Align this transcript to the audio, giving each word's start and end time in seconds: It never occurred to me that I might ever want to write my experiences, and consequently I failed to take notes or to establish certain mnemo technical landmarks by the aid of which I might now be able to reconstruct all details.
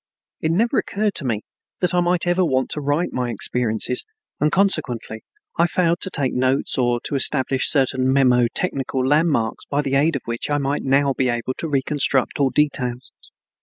It 0.39 0.49
never 0.49 0.79
occurred 0.79 1.13
to 1.17 1.25
me 1.25 1.43
that 1.79 1.93
I 1.93 1.99
might 1.99 2.25
ever 2.25 2.43
want 2.43 2.71
to 2.71 2.81
write 2.81 3.13
my 3.13 3.29
experiences, 3.29 4.03
and 4.39 4.51
consequently 4.51 5.21
I 5.59 5.67
failed 5.67 5.99
to 6.01 6.09
take 6.09 6.33
notes 6.33 6.75
or 6.75 6.99
to 7.01 7.13
establish 7.13 7.69
certain 7.69 8.05
mnemo 8.07 8.47
technical 8.55 9.05
landmarks 9.05 9.65
by 9.67 9.83
the 9.83 9.93
aid 9.93 10.15
of 10.15 10.23
which 10.25 10.49
I 10.49 10.57
might 10.57 10.81
now 10.81 11.13
be 11.13 11.29
able 11.29 11.53
to 11.59 11.69
reconstruct 11.69 12.39
all 12.39 12.49
details. 12.49 13.11